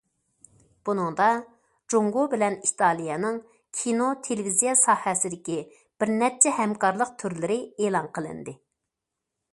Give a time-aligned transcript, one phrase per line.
[0.87, 1.27] بۇنىڭدا،
[1.93, 3.37] جۇڭگو بىلەن ئىتالىيەنىڭ
[3.81, 8.61] كىنو- تېلېۋىزىيە ساھەسىدىكى بىر نەچچە ھەمكارلىق تۈرلىرى ئېلان قىلىندى.